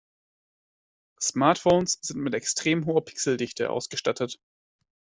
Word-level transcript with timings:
Smartphones 1.21 1.99
sind 2.01 2.21
mit 2.23 2.33
extrem 2.33 2.87
hoher 2.87 3.05
Pixeldichte 3.05 3.69
ausgestattet. 3.69 4.39